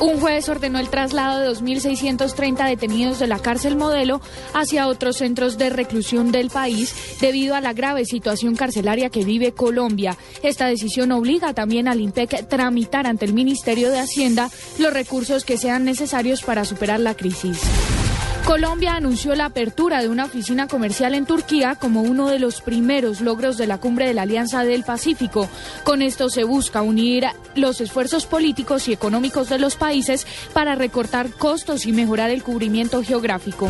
Un 0.00 0.20
juez 0.20 0.48
ordenó 0.48 0.78
el 0.78 0.88
traslado 0.88 1.40
de 1.40 1.48
2.630 1.50 2.68
detenidos 2.68 3.18
de 3.18 3.26
la 3.26 3.38
cárcel 3.38 3.76
modelo 3.76 4.20
hacia 4.52 4.88
otros 4.88 5.18
centros 5.18 5.58
de 5.58 5.70
reclusión 5.70 6.32
del 6.32 6.50
país 6.50 6.94
debido 7.20 7.54
a 7.54 7.60
la 7.60 7.72
grave 7.72 8.04
situación 8.04 8.56
carcelaria 8.56 9.10
que 9.10 9.24
vive 9.24 9.52
Colombia. 9.52 10.16
Esta 10.42 10.66
decisión 10.66 11.12
obliga 11.12 11.54
también 11.54 11.88
al 11.88 12.00
IMPEC 12.00 12.34
a 12.34 12.48
tramitar 12.48 13.06
ante 13.06 13.24
el 13.24 13.34
Ministerio 13.34 13.90
de 13.90 14.00
Hacienda 14.00 14.50
los 14.78 14.92
recursos 14.92 15.44
que 15.44 15.56
sean 15.56 15.84
necesarios 15.84 16.42
para 16.42 16.64
superar 16.64 16.98
la 16.98 17.14
crisis. 17.14 17.60
Colombia 18.44 18.96
anunció 18.96 19.34
la 19.36 19.46
apertura 19.46 20.02
de 20.02 20.08
una 20.08 20.24
oficina 20.24 20.66
comercial 20.66 21.14
en 21.14 21.26
Turquía 21.26 21.76
como 21.76 22.02
uno 22.02 22.28
de 22.28 22.40
los 22.40 22.60
primeros 22.60 23.20
logros 23.20 23.56
de 23.56 23.66
la 23.66 23.78
cumbre 23.78 24.06
de 24.06 24.14
la 24.14 24.22
Alianza 24.22 24.64
del 24.64 24.82
Pacífico. 24.82 25.48
Con 25.84 26.02
esto 26.02 26.28
se 26.28 26.44
busca 26.44 26.82
unir 26.82 27.24
los 27.54 27.80
esfuerzos 27.80 28.26
políticos 28.26 28.88
y 28.88 28.92
económicos 28.92 29.48
de 29.48 29.58
los 29.58 29.76
países 29.76 30.26
para 30.52 30.74
recortar 30.74 31.30
costos 31.30 31.86
y 31.86 31.92
mejorar 31.92 32.30
el 32.30 32.42
cubrimiento 32.42 33.02
geográfico. 33.02 33.68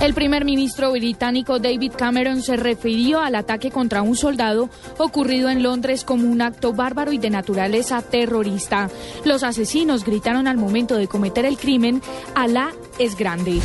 El 0.00 0.12
primer 0.12 0.44
ministro 0.44 0.92
británico 0.92 1.58
David 1.58 1.92
Cameron 1.96 2.42
se 2.42 2.56
refirió 2.56 3.20
al 3.20 3.34
ataque 3.34 3.70
contra 3.70 4.02
un 4.02 4.16
soldado 4.16 4.68
ocurrido 4.98 5.48
en 5.48 5.62
Londres 5.62 6.04
como 6.04 6.28
un 6.28 6.42
acto 6.42 6.72
bárbaro 6.72 7.12
y 7.12 7.18
de 7.18 7.30
naturaleza 7.30 8.02
terrorista. 8.02 8.90
Los 9.24 9.42
asesinos 9.42 10.04
gritaron 10.04 10.46
al 10.46 10.58
momento 10.58 10.96
de 10.96 11.08
cometer 11.08 11.46
el 11.46 11.56
crimen, 11.56 12.02
Alá 12.34 12.72
es 12.98 13.16
grande. 13.16 13.60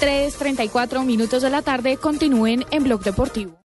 3.34 0.00 1.04
minutos 1.04 1.42
de 1.42 1.50
la 1.50 1.62
tarde, 1.62 1.96
continúen 1.96 2.64
en 2.70 2.84
Blog 2.84 3.02
Deportivo. 3.02 3.52